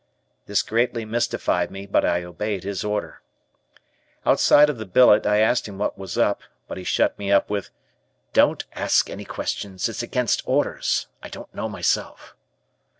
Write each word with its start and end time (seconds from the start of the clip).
This 0.47 0.63
greatly 0.63 1.05
mystified 1.05 1.69
me 1.69 1.85
but 1.85 2.03
I 2.03 2.23
obeyed 2.23 2.63
his 2.63 2.83
order. 2.83 3.21
Outside 4.25 4.67
of 4.67 4.79
the 4.79 4.85
billet, 4.87 5.27
I 5.27 5.37
asked 5.41 5.67
him 5.67 5.77
what 5.77 5.95
was 5.95 6.17
up, 6.17 6.41
but 6.67 6.79
he 6.79 6.83
shut 6.83 7.19
me 7.19 7.31
up 7.31 7.51
with: 7.51 7.69
"Don't 8.33 8.65
ask 8.73 9.11
any 9.11 9.25
questions, 9.25 9.87
it's 9.87 10.01
against 10.01 10.41
orders. 10.47 11.05
I 11.21 11.29
don't 11.29 11.53
know 11.53 11.69
myself." 11.69 12.35